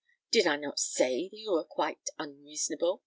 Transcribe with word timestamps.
"Did 0.31 0.47
I 0.47 0.55
not 0.55 0.79
say 0.79 1.29
that 1.31 1.37
you 1.37 1.51
were 1.51 1.63
quite 1.63 2.09
unreasonable?" 2.17 2.99